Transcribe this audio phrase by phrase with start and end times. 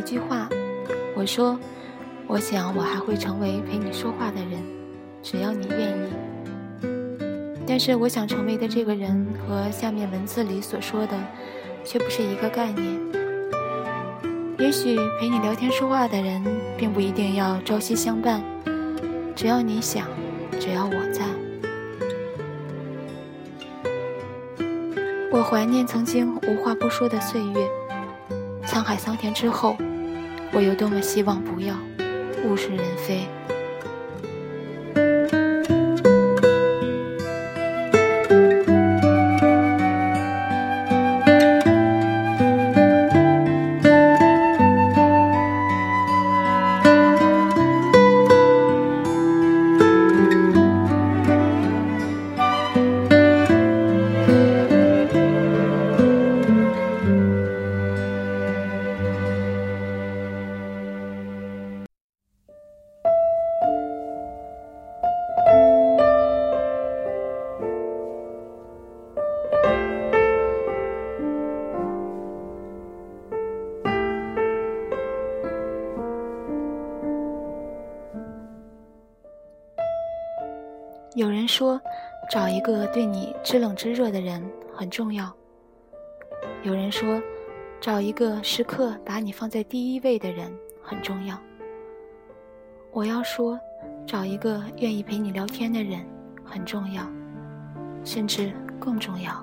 [0.00, 0.48] 一句话，
[1.14, 1.60] 我说
[2.26, 4.62] ：“我想我还会成为陪你说话的人，
[5.22, 6.10] 只要你愿意。”
[7.68, 11.14] 但是我想成为的这个人和下面文字里所说的，
[11.84, 12.98] 却不是一个概念。
[14.58, 16.42] 也许陪你聊天说话的人，
[16.78, 18.42] 并不一定要朝夕相伴，
[19.36, 20.06] 只要你想，
[20.58, 21.26] 只要我在。
[25.30, 27.68] 我怀念曾经无话不说的岁月，
[28.64, 29.76] 沧海桑田之后，
[30.52, 31.76] 我又多么希望不要
[32.44, 33.49] 物是人非。
[82.60, 84.38] 一个对你知冷知热的人
[84.74, 85.34] 很重要。
[86.62, 87.18] 有人说，
[87.80, 90.52] 找一个时刻把你放在第一位的人
[90.82, 91.40] 很重要。
[92.92, 93.58] 我要说，
[94.06, 96.04] 找一个愿意陪你聊天的人
[96.44, 97.02] 很重要，
[98.04, 99.42] 甚至更重要。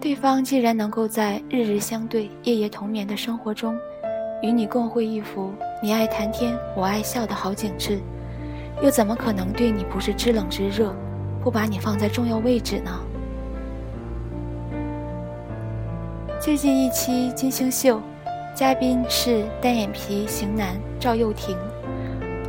[0.00, 3.78] 对方既然能够在日日相对、夜夜同眠的生活中，
[4.42, 5.52] 与你共绘一幅
[5.82, 8.00] 你爱谈天，我爱笑的好景致。
[8.82, 10.92] 又怎么可能对你不是知冷知热，
[11.40, 12.90] 不把你放在重要位置呢？
[16.40, 18.02] 最近一期金星秀，
[18.56, 21.56] 嘉宾是单眼皮型男赵又廷。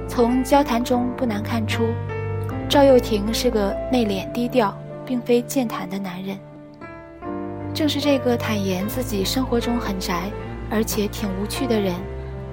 [0.08, 1.84] 从交谈中不难看出，
[2.68, 6.36] 赵又廷是个内敛低调，并非健谈的男人。
[7.76, 10.32] 正是这个坦言自己生活中很宅，
[10.72, 11.94] 而且挺无趣的人。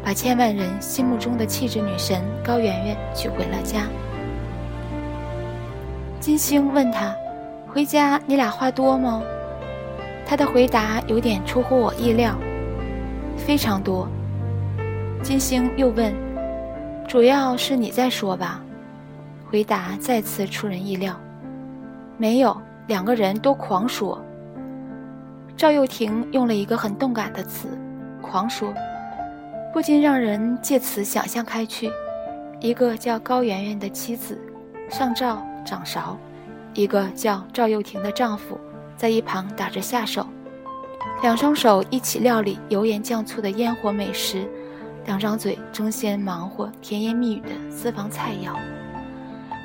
[0.02, 3.86] 把千万人心目中的气质女神高圆圆娶回了家。
[6.18, 7.14] 金星问他
[7.68, 9.22] ：“回家你俩话多吗？”
[10.26, 12.34] 他的回答有点出乎我意料，
[13.36, 14.08] 非常多。
[15.22, 16.14] 金星又问
[17.08, 18.62] ：“主要是你在说吧？”
[19.50, 21.14] 回答再次出人意料
[22.16, 22.56] ：“没有，
[22.86, 24.22] 两个人都狂说。”
[25.56, 27.68] 赵又廷用了一个很动感的词
[28.22, 28.72] ：“狂说。”
[29.72, 31.88] 不禁让人借此想象开去，
[32.60, 34.36] 一个叫高圆圆的妻子
[34.88, 36.18] 上灶掌勺，
[36.74, 38.58] 一个叫赵又廷的丈夫
[38.96, 40.26] 在一旁打着下手，
[41.22, 44.44] 两双手一起料理油盐酱醋的烟火美食，
[45.06, 48.56] 两张嘴争先忙活甜言蜜语的私房菜肴。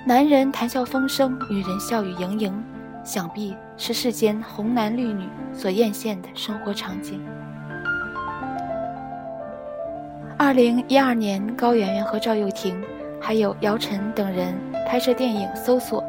[0.05, 2.63] 男人谈笑风生，女人笑语盈盈，
[3.03, 7.19] 想必是世间红男绿女所艳羡的生活场景。
[10.45, 12.79] 二零一二年，高圆圆和赵又廷，
[13.19, 14.53] 还有姚晨等人
[14.87, 16.03] 拍摄电影《搜索》，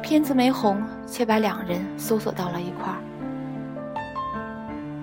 [0.00, 2.96] 片子没红，却把两人搜索到了一块儿。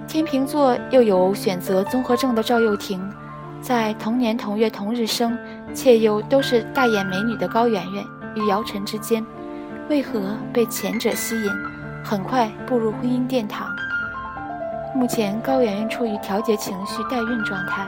[0.07, 2.99] 天秤座又有选择综合症的赵又廷，
[3.61, 5.37] 在同年同月同日生，
[5.75, 8.03] 且又都是大眼美女的高圆圆
[8.35, 9.23] 与姚晨之间，
[9.87, 11.51] 为何被前者吸引，
[12.03, 13.67] 很快步入婚姻殿堂？
[14.95, 17.85] 目前，高圆圆处于调节情绪代孕状态。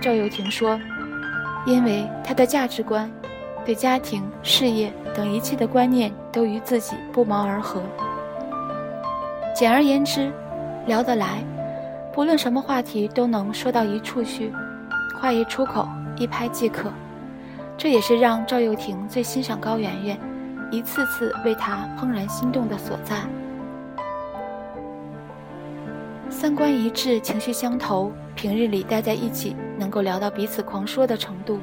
[0.00, 0.78] 赵又廷说
[1.66, 3.10] ：“因为他的价值观，
[3.64, 7.82] 对家庭、事业等一切的观念都与自己不谋而合。
[9.54, 10.30] 简而言之，
[10.86, 11.42] 聊得来，
[12.12, 14.52] 不论什么话题都能说到一处去，
[15.20, 16.92] 话一出口，一拍即可。
[17.76, 20.18] 这也是让赵又廷最欣赏高圆圆，
[20.70, 23.16] 一次次为他怦然心动的所在。
[26.30, 31.60] 三观一致，情绪相投，平日里待在一起。”能够聊到彼此狂说的程度，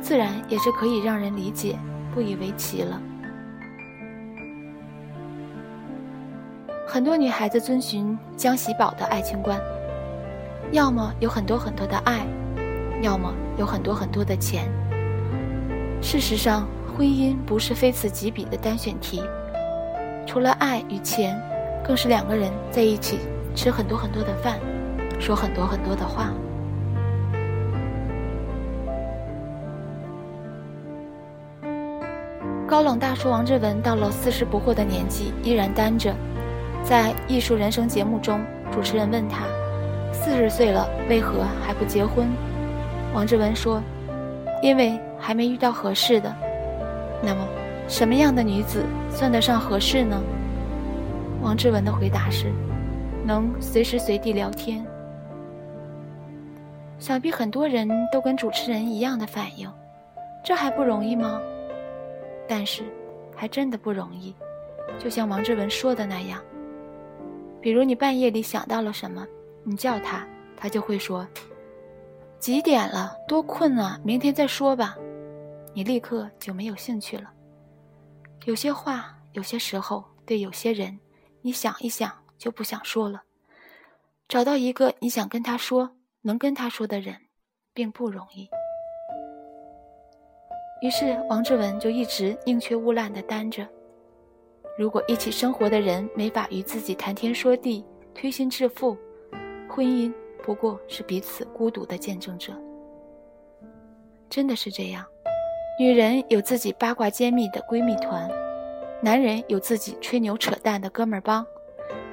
[0.00, 1.78] 自然也是可以让人理解、
[2.12, 3.00] 不以为奇了。
[6.86, 9.60] 很多女孩子遵循江喜宝的爱情观，
[10.72, 12.26] 要么有很多很多的爱，
[13.02, 14.68] 要么有很多很多的钱。
[16.00, 16.66] 事实上，
[16.96, 19.22] 婚姻不是非此即彼的单选题，
[20.26, 21.40] 除了爱与钱，
[21.84, 23.18] 更是两个人在一起
[23.54, 24.58] 吃很多很多的饭，
[25.20, 26.32] 说很多很多的话。
[32.68, 36.12] 高冷大叔王志文到了四十不惑的年纪，依然单着。
[36.82, 38.40] 在《艺术人生》节目中，
[38.72, 39.44] 主持人问他
[40.12, 42.26] ：“四十岁了，为何还不结婚？”
[43.14, 43.80] 王志文说
[44.62, 46.34] ：“因为还没遇到合适的。”
[47.22, 47.46] 那么，
[47.86, 50.20] 什么样的女子算得上合适呢？
[51.42, 52.52] 王志文的回答是
[53.24, 54.84] ：“能随时随地聊天。”
[56.98, 59.70] 想必很多人都跟主持人一样的反应，
[60.42, 61.40] 这还不容易吗？
[62.48, 62.84] 但是，
[63.34, 64.34] 还真的不容易。
[64.98, 66.42] 就像王志文说的那样，
[67.60, 69.26] 比如你半夜里想到了什么，
[69.64, 70.26] 你叫他，
[70.56, 71.26] 他就会说
[72.38, 73.16] ：“几点了？
[73.26, 74.00] 多困啊！
[74.04, 74.96] 明天再说吧。”
[75.74, 77.30] 你立刻就没有兴趣了。
[78.44, 80.98] 有些话，有些时候，对有些人，
[81.42, 83.22] 你想一想就不想说了。
[84.28, 85.92] 找到一个你想跟他说。
[86.22, 87.16] 能跟他说的人，
[87.72, 88.48] 并不容易。
[90.82, 93.66] 于是王志文就一直宁缺毋滥地单着。
[94.78, 97.84] 如果一起生活的人没法与自己谈天说地、
[98.14, 98.96] 推心置腹，
[99.68, 100.12] 婚姻
[100.42, 102.52] 不过是彼此孤独的见证者。
[104.28, 105.04] 真的是这样，
[105.78, 108.30] 女人有自己八卦揭秘的闺蜜团，
[109.00, 111.46] 男人有自己吹牛扯淡的哥们儿帮，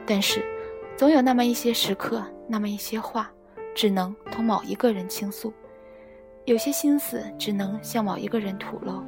[0.05, 0.41] 但是，
[0.95, 3.29] 总有那么一些时刻，那么一些话。
[3.75, 5.51] 只能同某一个人倾诉，
[6.45, 9.01] 有些心思只能向某一个人吐露，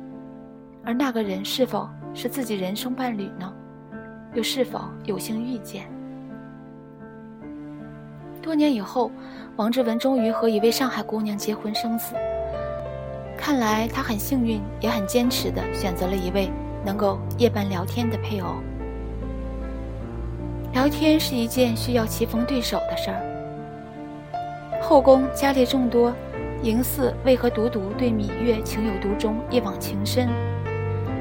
[0.85, 3.53] 而那个人是否是自己人生伴侣呢？
[4.33, 5.83] 又是否有幸遇见？
[8.41, 9.11] 多年以后，
[9.57, 12.15] 王志文终于和一位上海姑娘结婚生子。
[13.37, 16.49] 看来他很幸运，也很坚持的选择了一位
[16.85, 18.55] 能够夜半聊天的配偶。
[20.71, 23.21] 聊天是一件需要棋逢对手的事儿。
[24.81, 26.13] 后宫佳丽众多，
[26.63, 30.27] 嬴驷为何独独对芈月情有独钟，一往情深？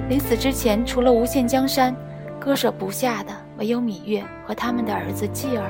[0.08, 1.94] 临死之前，除了无限江山，
[2.40, 5.64] 割舍不下的唯有芈月和他们的儿子继儿。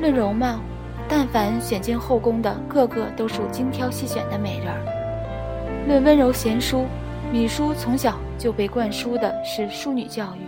[0.00, 0.60] 论容貌，
[1.08, 5.84] 但凡选进后宫的，个个都属精挑细选的美人儿。
[5.88, 6.86] 论温柔贤淑，
[7.32, 10.40] 芈姝从小就被灌输的是淑女教育。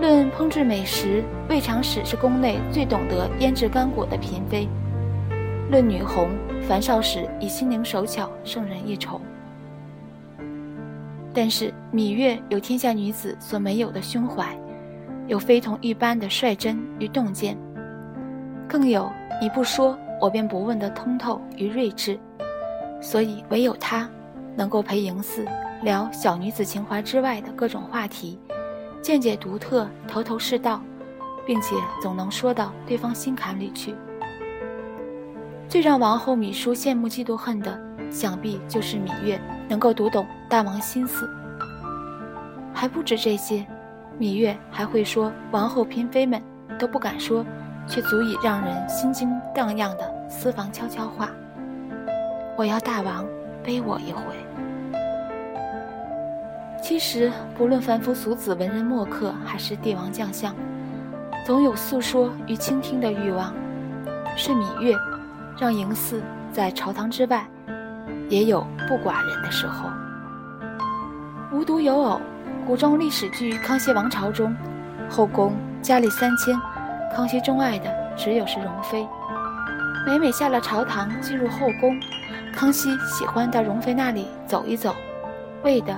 [0.00, 4.68] 论烹制美食，魏长史是宫内最懂得腌制干果的嫔妃。
[5.72, 6.28] 论女红，
[6.68, 9.18] 樊少时以心灵手巧胜人一筹。
[11.32, 14.54] 但是芈月有天下女子所没有的胸怀，
[15.26, 17.56] 有非同一般的率真与洞见，
[18.68, 19.10] 更有
[19.40, 22.20] 你不说我便不问的通透与睿智。
[23.00, 24.06] 所以唯有她，
[24.54, 25.48] 能够陪嬴驷
[25.82, 28.38] 聊小女子情怀之外的各种话题。
[29.00, 30.82] 见解独特，头头是道，
[31.46, 33.94] 并且总能说到对方心坎里去。
[35.72, 41.26] 最让王后芈姝羡慕嫉妒恨的，想必就是芈月能够读懂大王心思。
[42.74, 43.64] 还不止这些，
[44.18, 46.42] 芈月还会说王后嫔妃们
[46.78, 47.42] 都不敢说，
[47.86, 51.30] 却足以让人心惊荡漾的私房悄悄话。
[52.54, 53.24] 我要大王
[53.64, 54.22] 背我一回。
[56.82, 60.54] 其实，不论凡夫俗子、文人墨客，还是帝王将相，
[61.46, 63.54] 总有诉说与倾听的欲望。
[64.36, 64.94] 是芈月，
[65.58, 67.46] 让嬴驷在朝堂之外，
[68.28, 69.88] 也有不寡人的时候。
[71.52, 72.20] 无独有偶，
[72.66, 74.56] 古装历史剧《康熙王朝》中，
[75.08, 76.58] 后宫佳丽三千，
[77.14, 79.06] 康熙钟爱的只有是容妃。
[80.06, 82.00] 每每下了朝堂，进入后宫，
[82.54, 84.94] 康熙喜欢到容妃那里走一走，
[85.62, 85.96] 为的。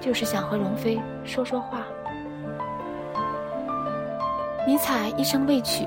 [0.00, 1.78] 就是想和容妃说说话。
[4.66, 5.86] 尼采一生未娶，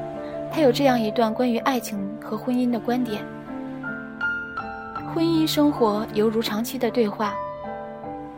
[0.55, 3.21] 他有这样一段关于爱情和婚姻的观点：
[5.13, 7.33] 婚姻生活犹如长期的对话。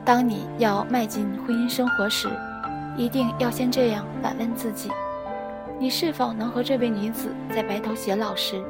[0.03, 2.27] 当你要迈进婚姻生活时，
[2.97, 4.89] 一定要先这样反问自己：
[5.79, 8.63] 你是否能和这位女子在白头偕老时，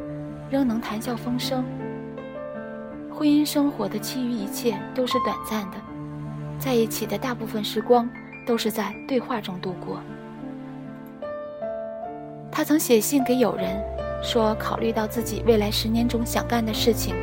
[0.50, 1.64] 仍能谈笑风生？
[3.10, 5.78] 婚姻生活的其余一切都是短暂的。
[6.60, 8.10] 在一起的大部分时光
[8.46, 10.02] 都是在对话中度过。
[12.58, 13.80] 他曾写信给友人，
[14.24, 17.14] 说考虑到自己未来十年中想干的事情，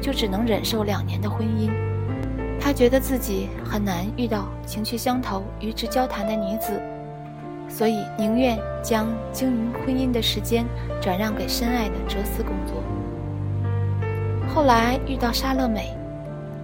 [0.00, 1.70] 就只能忍受两年的婚姻。
[2.58, 6.80] 他觉得自己很难遇到情趣相投、与之交谈的女子，
[7.68, 10.64] 所以宁愿将经营婚姻的时间
[10.98, 12.82] 转让给深爱的哲思工作。
[14.48, 15.94] 后来遇到莎乐美。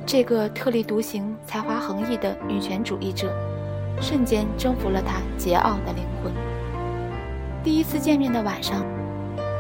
[0.07, 3.31] 这个特立独行、才华横溢的女权主义者，
[4.01, 6.46] 瞬间征服了他桀骜的灵魂。
[7.67, 8.87] 第一次见面的晚上，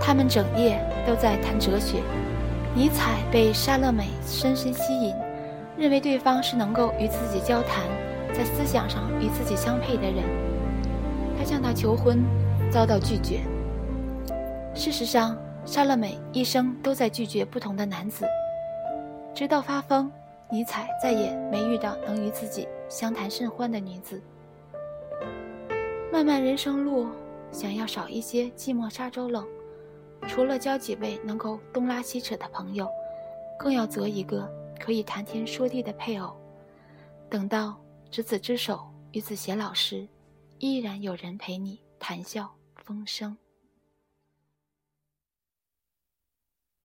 [0.00, 2.00] 他们整夜都在谈哲学。
[2.72, 5.12] 尼采被莎乐美深深吸引，
[5.76, 7.82] 认为对方是能够与自己交谈，
[8.32, 10.22] 在思想上与自己相配的人。
[11.36, 12.22] 他向她求婚，
[12.70, 13.40] 遭到拒绝。
[14.72, 18.24] 事实上，莎乐美一生都在拒绝不同的男子，
[19.34, 20.08] 直到发疯，
[20.48, 24.22] 尼采再也没遇到能与自己相谈甚欢的女子。
[26.12, 27.08] 漫漫人生路，
[27.56, 29.48] 想要少一些寂寞沙洲冷，
[30.28, 32.86] 除了交几位能够东拉西扯的朋友，
[33.58, 34.46] 更要择一个。
[34.78, 36.36] 可以谈天说地的配偶，
[37.30, 40.06] 等到执子之手与子偕老时，
[40.58, 43.34] 依然有人陪你谈笑风生。